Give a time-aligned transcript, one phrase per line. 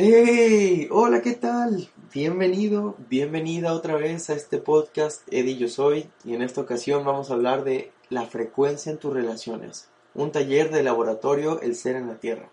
[0.00, 0.86] ¡Hey!
[0.92, 1.88] Hola, ¿qué tal?
[2.14, 7.32] Bienvenido, bienvenida otra vez a este podcast Eddie Yo Soy y en esta ocasión vamos
[7.32, 12.06] a hablar de la frecuencia en tus relaciones, un taller de laboratorio El Ser en
[12.06, 12.48] la Tierra.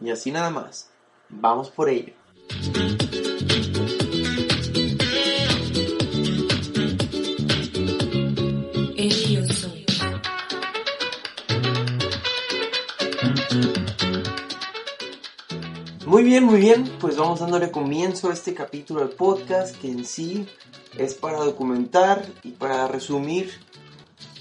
[0.00, 0.88] Y así nada más,
[1.28, 2.12] vamos por ello.
[16.40, 20.48] Muy bien, pues vamos dándole comienzo a este capítulo del podcast que en sí
[20.98, 23.52] es para documentar y para resumir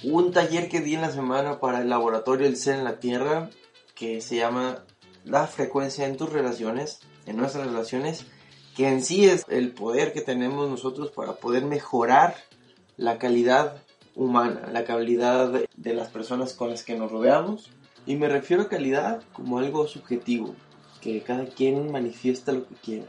[0.01, 3.49] un taller que di en la semana para el laboratorio del ser en la Tierra
[3.93, 4.85] que se llama
[5.23, 8.25] La frecuencia en tus relaciones, en nuestras relaciones,
[8.75, 12.35] que en sí es el poder que tenemos nosotros para poder mejorar
[12.97, 13.83] la calidad
[14.15, 17.69] humana, la calidad de las personas con las que nos rodeamos.
[18.07, 20.55] Y me refiero a calidad como algo subjetivo,
[21.03, 23.07] que cada quien manifiesta lo que quiera.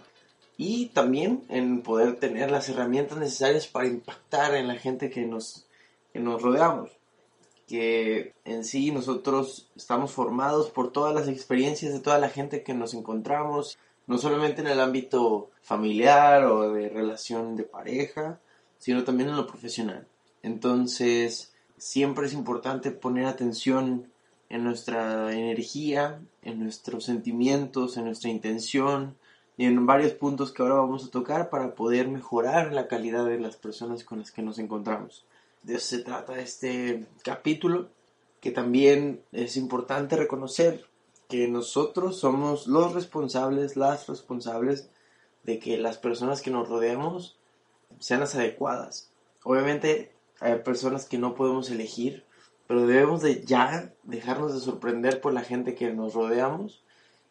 [0.56, 5.66] Y también en poder tener las herramientas necesarias para impactar en la gente que nos,
[6.12, 6.90] que nos rodeamos.
[7.68, 12.74] Que en sí nosotros estamos formados por todas las experiencias de toda la gente que
[12.74, 18.40] nos encontramos, no solamente en el ámbito familiar o de relación de pareja,
[18.78, 20.06] sino también en lo profesional.
[20.42, 24.12] Entonces, siempre es importante poner atención
[24.48, 29.16] en nuestra energía, en nuestros sentimientos, en nuestra intención
[29.56, 33.38] y en varios puntos que ahora vamos a tocar para poder mejorar la calidad de
[33.38, 35.24] las personas con las que nos encontramos.
[35.62, 37.88] De eso se trata este capítulo,
[38.40, 40.86] que también es importante reconocer
[41.28, 44.90] que nosotros somos los responsables, las responsables
[45.44, 47.38] de que las personas que nos rodeamos
[47.98, 49.10] sean las adecuadas.
[49.42, 52.24] Obviamente hay personas que no podemos elegir,
[52.66, 56.82] pero debemos de ya dejarnos de sorprender por la gente que nos rodeamos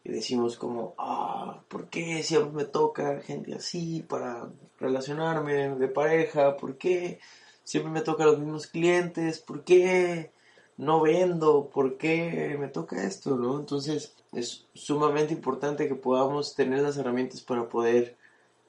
[0.04, 6.58] y decimos como, ah, ¿por qué siempre me toca gente así para relacionarme de pareja?
[6.58, 7.20] ¿Por qué
[7.64, 9.40] siempre me toca los mismos clientes?
[9.40, 10.32] ¿Por qué
[10.78, 11.70] no vendo?
[11.70, 13.38] ¿Por qué me toca esto?
[13.38, 13.60] ¿no?
[13.60, 18.18] Entonces es sumamente importante que podamos tener las herramientas para poder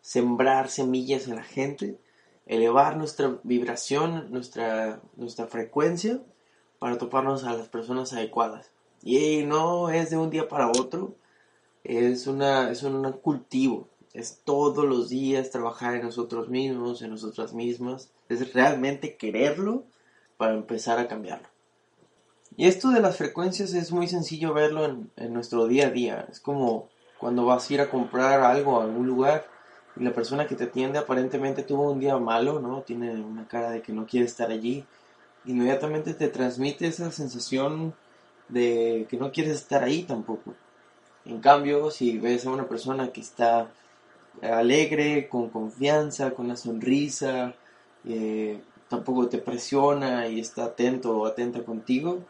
[0.02, 1.98] sembrar semillas en la gente,
[2.46, 6.20] elevar nuestra vibración, nuestra, nuestra frecuencia
[6.84, 8.70] para toparnos a las personas adecuadas.
[9.02, 11.14] Y no es de un día para otro,
[11.82, 17.54] es, una, es un cultivo, es todos los días trabajar en nosotros mismos, en nosotras
[17.54, 19.84] mismas, es realmente quererlo
[20.36, 21.48] para empezar a cambiarlo.
[22.54, 26.28] Y esto de las frecuencias es muy sencillo verlo en, en nuestro día a día,
[26.30, 29.46] es como cuando vas a ir a comprar algo a algún lugar
[29.96, 32.82] y la persona que te atiende aparentemente tuvo un día malo, ¿no?
[32.82, 34.84] Tiene una cara de que no quiere estar allí,
[35.46, 37.94] inmediatamente te transmite esa sensación
[38.48, 40.54] de que no quieres estar ahí tampoco.
[41.24, 43.70] En cambio, si ves a una persona que está
[44.42, 47.54] alegre, con confianza, con una sonrisa,
[48.06, 52.24] eh, tampoco te presiona y está atento o atenta contigo,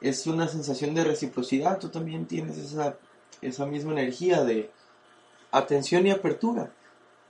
[0.00, 1.78] es una sensación de reciprocidad.
[1.78, 2.96] Tú también tienes esa,
[3.40, 4.70] esa misma energía de
[5.52, 6.72] atención y apertura.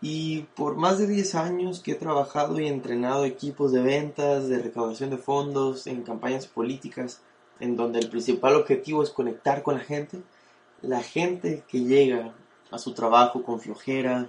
[0.03, 4.59] Y por más de 10 años que he trabajado y entrenado equipos de ventas, de
[4.59, 7.21] recaudación de fondos, en campañas políticas,
[7.61, 10.21] en donde el principal objetivo es conectar con la gente,
[10.83, 12.35] la gente que llega
[12.73, 14.29] a su trabajo con flojera,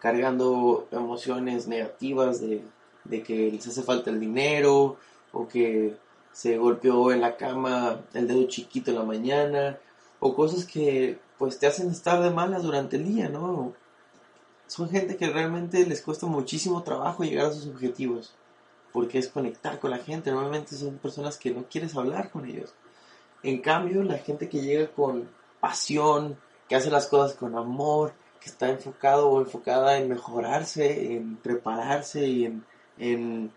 [0.00, 2.64] cargando emociones negativas de,
[3.04, 4.96] de que les hace falta el dinero
[5.32, 5.96] o que
[6.32, 9.78] se golpeó en la cama el dedo chiquito en la mañana
[10.18, 13.74] o cosas que pues te hacen estar de malas durante el día, ¿no?
[14.70, 18.32] Son gente que realmente les cuesta muchísimo trabajo llegar a sus objetivos
[18.92, 20.30] porque es conectar con la gente.
[20.30, 22.72] Normalmente son personas que no quieres hablar con ellos.
[23.42, 26.38] En cambio, la gente que llega con pasión,
[26.68, 32.28] que hace las cosas con amor, que está enfocado o enfocada en mejorarse, en prepararse
[32.28, 32.64] y en,
[32.96, 33.50] en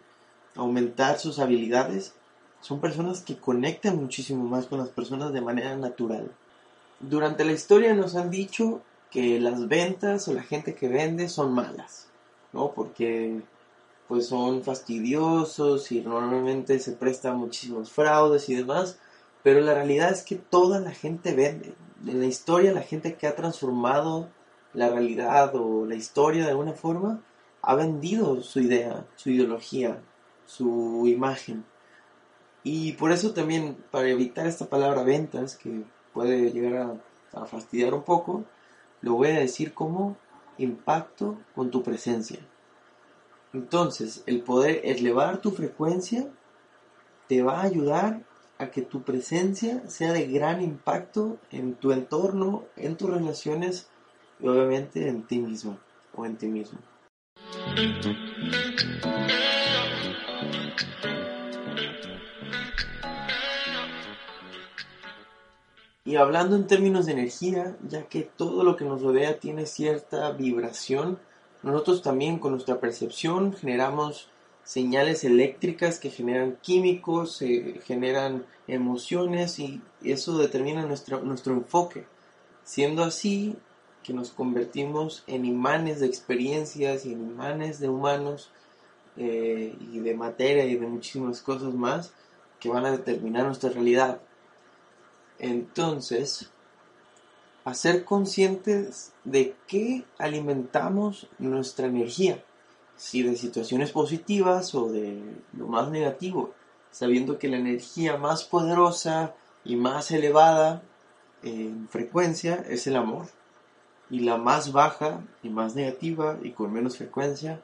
[0.56, 2.16] aumentar sus habilidades,
[2.60, 6.32] son personas que conectan muchísimo más con las personas de manera natural.
[7.00, 8.82] Durante la historia nos han dicho
[9.14, 12.08] que las ventas o la gente que vende son malas,
[12.52, 12.72] ¿no?
[12.72, 13.42] Porque
[14.08, 18.98] pues son fastidiosos y normalmente se prestan muchísimos fraudes y demás,
[19.44, 21.76] pero la realidad es que toda la gente vende.
[22.08, 24.30] En la historia la gente que ha transformado
[24.74, 27.22] la realidad o la historia de alguna forma
[27.62, 30.02] ha vendido su idea, su ideología,
[30.48, 31.66] su imagen.
[32.64, 35.84] Y por eso también, para evitar esta palabra ventas, que
[36.14, 36.98] puede llegar
[37.34, 38.46] a fastidiar un poco,
[39.04, 40.18] lo voy a decir como
[40.58, 42.40] impacto con tu presencia.
[43.52, 46.28] Entonces, el poder elevar tu frecuencia
[47.28, 48.24] te va a ayudar
[48.58, 53.90] a que tu presencia sea de gran impacto en tu entorno, en tus relaciones
[54.40, 55.78] y obviamente en ti mismo
[56.16, 56.80] o en ti mismo.
[66.06, 70.32] Y hablando en términos de energía, ya que todo lo que nos rodea tiene cierta
[70.32, 71.18] vibración,
[71.62, 74.30] nosotros también con nuestra percepción generamos
[74.66, 77.42] señales eléctricas que generan químicos,
[77.86, 82.06] generan emociones y eso determina nuestro, nuestro enfoque.
[82.66, 83.56] Siendo así
[84.04, 88.52] que nos convertimos en imanes de experiencias y en imanes de humanos
[89.16, 92.14] eh, y de materia y de muchísimas cosas más
[92.60, 94.22] que van a determinar nuestra realidad.
[95.44, 96.50] Entonces,
[97.66, 102.42] a ser conscientes de qué alimentamos nuestra energía
[102.96, 106.54] si de situaciones positivas o de lo más negativo,
[106.92, 109.36] sabiendo que la energía más poderosa
[109.66, 110.82] y más elevada
[111.42, 113.28] en frecuencia es el amor,
[114.10, 117.62] y la más baja y más negativa y con menos frecuencia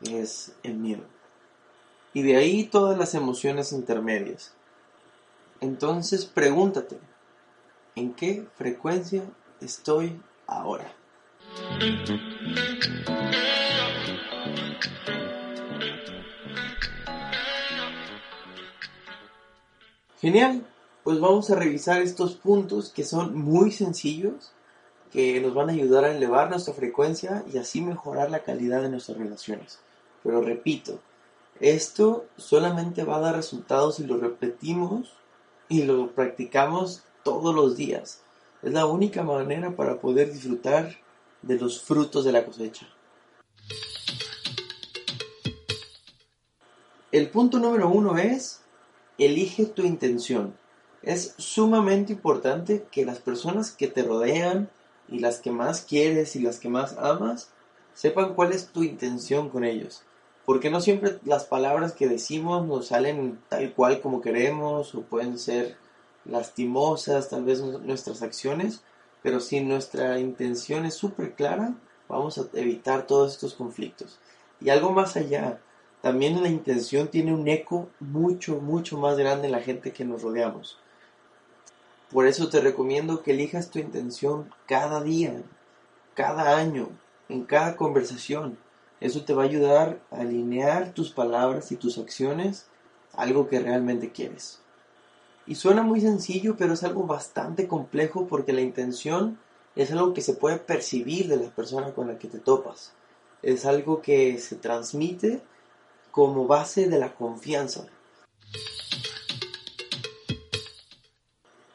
[0.00, 1.04] es el miedo.
[2.12, 4.52] Y de ahí todas las emociones intermedias.
[5.60, 6.98] Entonces pregúntate,
[7.94, 9.24] ¿en qué frecuencia
[9.60, 10.92] estoy ahora?
[20.20, 20.66] Genial,
[21.02, 24.52] pues vamos a revisar estos puntos que son muy sencillos,
[25.12, 28.88] que nos van a ayudar a elevar nuestra frecuencia y así mejorar la calidad de
[28.88, 29.78] nuestras relaciones.
[30.22, 30.98] Pero repito,
[31.60, 35.12] esto solamente va a dar resultados si lo repetimos
[35.68, 38.22] y lo practicamos todos los días.
[38.62, 40.96] Es la única manera para poder disfrutar
[41.42, 42.88] de los frutos de la cosecha.
[47.12, 48.60] El punto número uno es
[49.18, 50.56] Elige tu intención.
[51.02, 54.68] Es sumamente importante que las personas que te rodean
[55.08, 57.50] y las que más quieres y las que más amas
[57.92, 60.02] sepan cuál es tu intención con ellos.
[60.44, 65.38] Porque no siempre las palabras que decimos nos salen tal cual como queremos o pueden
[65.38, 65.76] ser
[66.24, 68.82] lastimosas, tal vez nuestras acciones,
[69.22, 71.74] pero si nuestra intención es súper clara,
[72.08, 74.18] vamos a evitar todos estos conflictos.
[74.60, 75.60] Y algo más allá,
[76.02, 80.22] también la intención tiene un eco mucho, mucho más grande en la gente que nos
[80.22, 80.78] rodeamos.
[82.10, 85.42] Por eso te recomiendo que elijas tu intención cada día,
[86.14, 86.90] cada año,
[87.28, 88.58] en cada conversación.
[89.00, 92.66] Eso te va a ayudar a alinear tus palabras y tus acciones
[93.12, 94.60] a algo que realmente quieres.
[95.46, 99.38] Y suena muy sencillo, pero es algo bastante complejo porque la intención
[99.76, 102.92] es algo que se puede percibir de la persona con la que te topas.
[103.42, 105.42] Es algo que se transmite
[106.10, 107.86] como base de la confianza.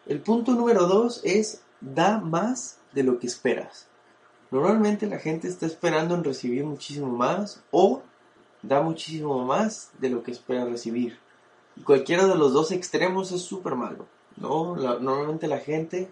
[0.08, 3.89] El punto número dos es da más de lo que esperas.
[4.52, 8.02] Normalmente la gente está esperando en recibir muchísimo más o
[8.62, 11.20] da muchísimo más de lo que espera recibir.
[11.76, 14.08] Y cualquiera de los dos extremos es súper malo.
[14.38, 14.76] ¿no?
[14.76, 16.10] normalmente la gente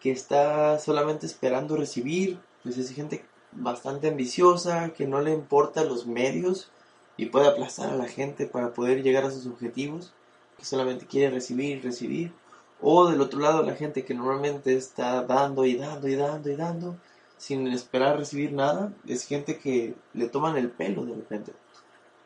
[0.00, 6.06] que está solamente esperando recibir, pues es gente bastante ambiciosa, que no le importa los
[6.06, 6.70] medios
[7.16, 10.12] y puede aplastar a la gente para poder llegar a sus objetivos,
[10.58, 12.32] que solamente quiere recibir y recibir.
[12.80, 16.56] O del otro lado la gente que normalmente está dando y dando y dando y
[16.56, 16.96] dando
[17.40, 21.54] sin esperar recibir nada, es gente que le toman el pelo de repente.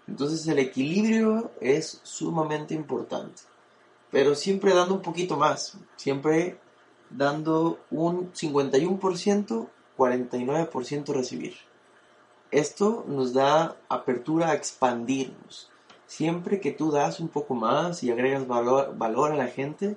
[0.08, 3.42] Entonces el equilibrio es sumamente importante.
[4.10, 6.58] Pero siempre dando un poquito más, siempre
[7.10, 11.54] dando un 51%, 49% recibir.
[12.50, 15.70] Esto nos da apertura a expandirnos.
[16.08, 19.96] Siempre que tú das un poco más y agregas valor, valor a la gente,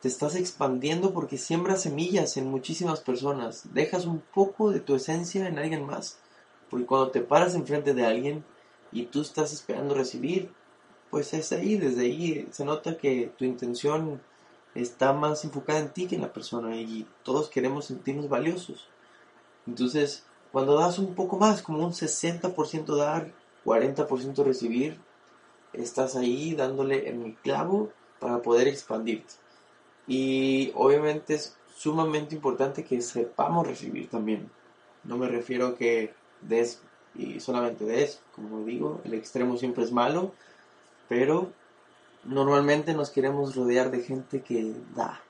[0.00, 3.72] te estás expandiendo porque siembras semillas en muchísimas personas.
[3.72, 6.18] Dejas un poco de tu esencia en alguien más.
[6.70, 8.44] Porque cuando te paras enfrente de alguien
[8.92, 10.52] y tú estás esperando recibir,
[11.10, 14.20] pues es ahí, desde ahí se nota que tu intención
[14.74, 18.88] está más enfocada en ti que en la persona y todos queremos sentirnos valiosos.
[19.66, 23.32] Entonces, cuando das un poco más, como un 60% dar,
[23.64, 24.98] 40% recibir,
[25.72, 29.34] estás ahí dándole en el clavo para poder expandirte.
[30.06, 34.50] Y obviamente es sumamente importante que sepamos recibir también.
[35.04, 36.80] No me refiero a que des
[37.18, 40.32] y solamente des, como digo, el extremo siempre es malo,
[41.08, 41.52] pero
[42.24, 45.22] normalmente nos queremos rodear de gente que da.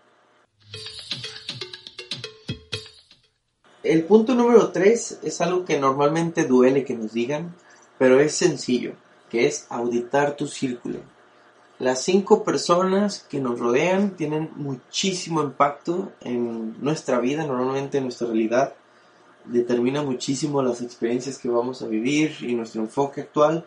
[3.83, 7.55] El punto número 3 es algo que normalmente duele que nos digan,
[7.99, 8.95] pero es sencillo,
[9.31, 10.99] que es auditar tu círculo.
[11.79, 18.29] Las cinco personas que nos rodean tienen muchísimo impacto en nuestra vida, normalmente en nuestra
[18.29, 18.75] realidad.
[19.45, 23.65] determina muchísimo las experiencias que vamos a vivir y nuestro enfoque actual.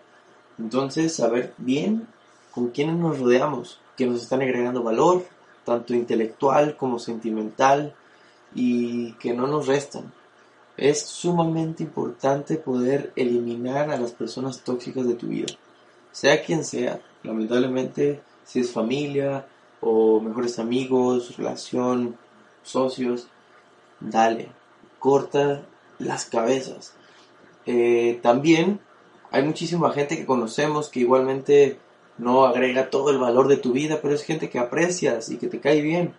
[0.57, 2.07] Entonces, saber bien
[2.51, 5.25] con quiénes nos rodeamos, que nos están agregando valor,
[5.63, 7.95] tanto intelectual como sentimental,
[8.53, 10.11] y que no nos restan.
[10.77, 15.47] Es sumamente importante poder eliminar a las personas tóxicas de tu vida,
[16.11, 16.99] sea quien sea.
[17.23, 19.45] Lamentablemente, si es familia
[19.81, 22.17] o mejores amigos, relación,
[22.63, 23.27] socios,
[23.99, 24.49] dale,
[24.99, 25.63] corta
[25.97, 26.93] las cabezas.
[27.65, 28.79] Eh, también
[29.31, 31.77] hay muchísima gente que conocemos que igualmente
[32.17, 35.47] no agrega todo el valor de tu vida, pero es gente que aprecias y que
[35.47, 36.13] te cae bien.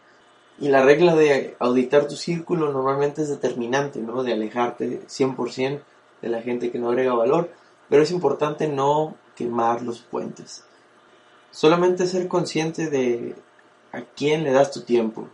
[0.58, 4.22] Y la regla de auditar tu círculo normalmente es determinante, ¿no?
[4.22, 5.80] De alejarte 100%
[6.22, 7.50] de la gente que no agrega valor,
[7.88, 10.64] pero es importante no quemar los puentes.
[11.50, 13.34] Solamente ser consciente de
[13.90, 15.28] a quién le das tu tiempo.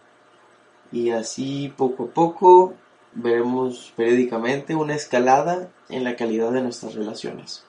[0.92, 2.74] Y así poco a poco
[3.14, 7.64] veremos periódicamente una escalada en la calidad de nuestras relaciones.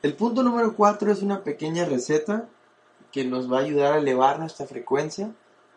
[0.00, 2.48] El punto número 4 es una pequeña receta
[3.12, 5.30] que nos va a ayudar a elevar nuestra frecuencia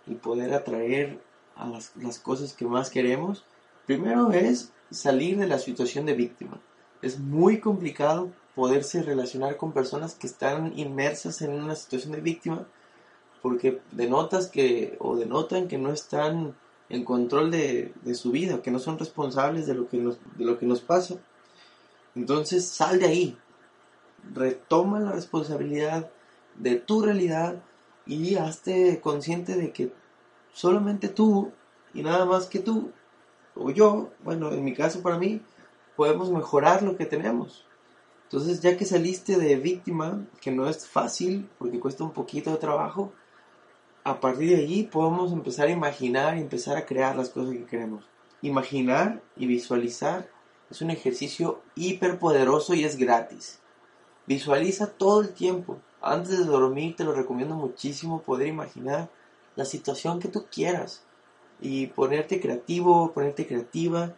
[0.08, 1.20] y poder atraer
[1.58, 3.43] a las, las cosas que más queremos.
[3.86, 6.59] Primero es salir de la situación de víctima.
[7.01, 12.67] Es muy complicado poderse relacionar con personas que están inmersas en una situación de víctima
[13.41, 16.55] porque denotas que o denotan que no están
[16.89, 20.65] en control de, su vida, que no son responsables de lo que de lo que
[20.65, 21.15] nos pasa.
[22.15, 23.38] Entonces sal de ahí,
[24.33, 26.09] retoma la responsabilidad
[26.55, 27.62] de tu realidad
[28.05, 29.91] y hazte consciente de que
[30.53, 31.51] solamente tú
[31.93, 32.91] y nada más que tú
[33.55, 35.41] o yo, bueno, en mi caso para mí,
[35.95, 37.65] podemos mejorar lo que tenemos.
[38.24, 42.57] Entonces, ya que saliste de víctima, que no es fácil porque cuesta un poquito de
[42.57, 43.12] trabajo,
[44.03, 47.65] a partir de allí podemos empezar a imaginar y empezar a crear las cosas que
[47.65, 48.05] queremos.
[48.41, 50.27] Imaginar y visualizar
[50.69, 53.60] es un ejercicio hiperpoderoso y es gratis.
[54.25, 55.77] Visualiza todo el tiempo.
[56.01, 59.10] Antes de dormir te lo recomiendo muchísimo poder imaginar
[59.55, 61.03] la situación que tú quieras
[61.63, 64.13] y ponerte creativo, ponerte creativa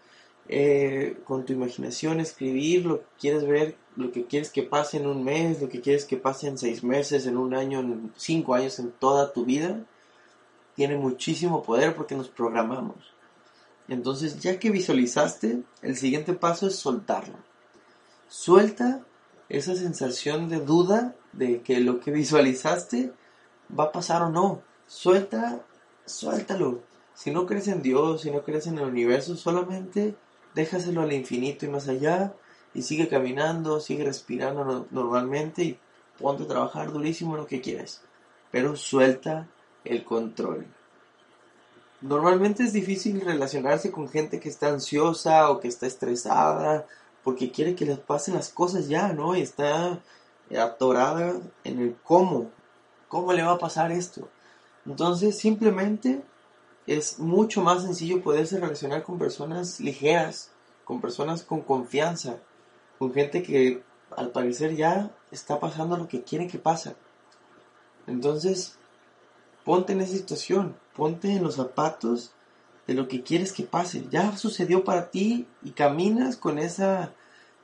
[0.47, 5.07] eh, con tu imaginación, escribir lo que quieres ver, lo que quieres que pase en
[5.07, 8.55] un mes, lo que quieres que pase en seis meses, en un año, en cinco
[8.55, 9.79] años, en toda tu vida,
[10.75, 13.13] tiene muchísimo poder porque nos programamos.
[13.87, 17.37] Entonces, ya que visualizaste, el siguiente paso es soltarlo.
[18.27, 19.05] Suelta
[19.49, 23.13] esa sensación de duda de que lo que visualizaste
[23.77, 24.61] va a pasar o no.
[24.87, 25.63] Suelta,
[26.05, 26.81] suéltalo.
[27.15, 30.15] Si no crees en Dios, si no crees en el universo, solamente
[30.53, 32.33] déjaselo al infinito y más allá
[32.73, 35.79] y sigue caminando, sigue respirando normalmente y
[36.19, 38.01] ponte a trabajar durísimo lo que quieres.
[38.51, 39.47] Pero suelta
[39.85, 40.67] el control.
[42.01, 46.85] Normalmente es difícil relacionarse con gente que está ansiosa o que está estresada
[47.23, 49.35] porque quiere que les pasen las cosas ya, ¿no?
[49.35, 49.99] Y está
[50.55, 52.51] atorada en el cómo.
[53.07, 54.27] ¿Cómo le va a pasar esto?
[54.85, 56.21] Entonces simplemente
[56.87, 60.51] es mucho más sencillo poderse relacionar con personas ligeras,
[60.83, 62.37] con personas con confianza,
[62.99, 63.83] con gente que
[64.15, 66.95] al parecer ya está pasando lo que quiere que pase.
[68.07, 68.77] Entonces,
[69.63, 72.31] ponte en esa situación, ponte en los zapatos
[72.87, 74.05] de lo que quieres que pase.
[74.11, 77.13] Ya sucedió para ti y caminas con esa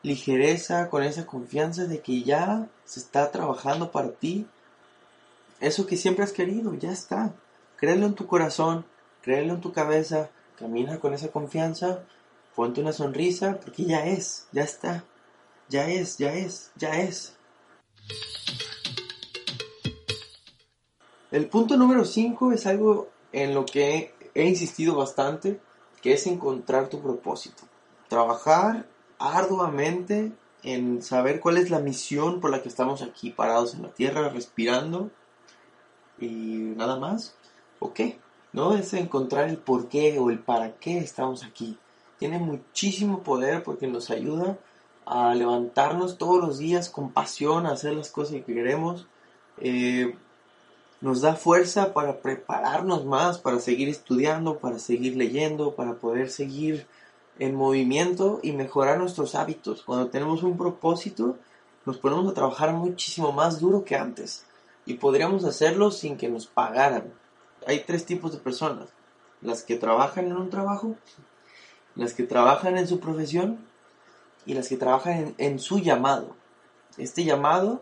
[0.03, 4.47] ligereza, con esa confianza de que ya se está trabajando para ti.
[5.59, 7.35] Eso que siempre has querido, ya está.
[7.77, 8.85] Créelo en tu corazón,
[9.21, 12.03] créelo en tu cabeza, camina con esa confianza,
[12.55, 15.03] ponte una sonrisa, porque ya es, ya está,
[15.69, 17.35] ya es, ya es, ya es.
[21.31, 25.61] El punto número 5 es algo en lo que he insistido bastante,
[26.01, 27.63] que es encontrar tu propósito.
[28.09, 28.85] Trabajar
[29.17, 33.93] arduamente en saber cuál es la misión por la que estamos aquí parados en la
[33.93, 35.09] tierra, respirando
[36.19, 37.35] y nada más.
[37.79, 38.19] ¿O qué?
[38.53, 38.75] ¿No?
[38.75, 41.77] Es encontrar el por qué o el para qué estamos aquí.
[42.20, 44.58] Tiene muchísimo poder porque nos ayuda
[45.05, 49.08] a levantarnos todos los días con pasión, a hacer las cosas que queremos.
[49.60, 50.15] Eh,
[51.01, 56.86] nos da fuerza para prepararnos más, para seguir estudiando, para seguir leyendo, para poder seguir
[57.39, 59.81] en movimiento y mejorar nuestros hábitos.
[59.81, 61.38] Cuando tenemos un propósito,
[61.86, 64.46] nos ponemos a trabajar muchísimo más duro que antes
[64.86, 67.12] y podríamos hacerlo sin que nos pagaran
[67.65, 68.89] hay tres tipos de personas.
[69.41, 70.95] Las que trabajan en un trabajo,
[71.95, 73.59] las que trabajan en su profesión
[74.45, 76.35] y las que trabajan en, su llamado.
[76.97, 77.81] Este llamado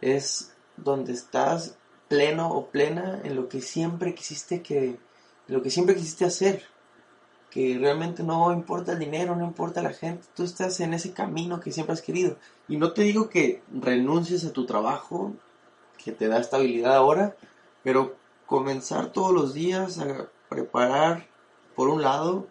[0.00, 1.76] es donde estás
[2.08, 4.98] pleno o plena en lo que siempre quisiste que,
[5.48, 6.62] lo que siempre quisiste hacer,
[7.50, 11.60] que realmente no importa el dinero, no importa la gente, tú estás en ese camino
[11.60, 12.36] que siempre has querido.
[12.68, 15.32] Y no te digo que renuncies a tu trabajo,
[16.02, 17.34] que te da estabilidad ahora,
[17.82, 18.16] pero
[18.46, 21.26] comenzar todos los días a preparar,
[21.74, 22.46] por un lado,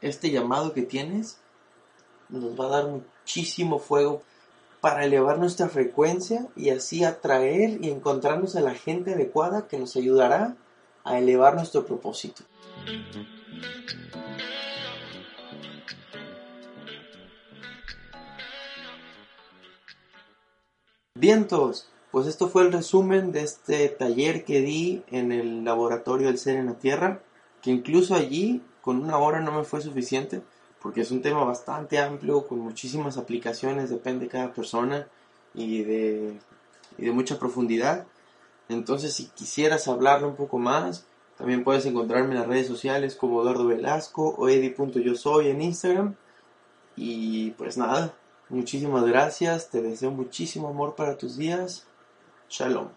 [0.00, 1.38] este llamado que tienes,
[2.28, 4.22] nos va a dar muchísimo fuego
[4.80, 9.96] para elevar nuestra frecuencia y así atraer y encontrarnos a la gente adecuada que nos
[9.96, 10.56] ayudará
[11.04, 12.44] a elevar nuestro propósito.
[21.14, 26.38] Vientos, pues esto fue el resumen de este taller que di en el laboratorio del
[26.38, 27.20] ser en la Tierra,
[27.60, 30.40] que incluso allí con una hora no me fue suficiente,
[30.80, 35.08] porque es un tema bastante amplio, con muchísimas aplicaciones, depende de cada persona
[35.54, 36.38] y de,
[36.98, 38.06] y de mucha profundidad.
[38.68, 41.06] Entonces, si quisieras hablarlo un poco más,
[41.36, 46.14] también puedes encontrarme en las redes sociales como Eduardo Velasco o edi.yosoy en Instagram.
[46.94, 48.14] Y pues nada,
[48.50, 51.88] muchísimas gracias, te deseo muchísimo amor para tus días.
[52.48, 52.90] Shalom.